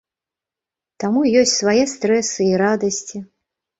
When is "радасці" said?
2.63-3.17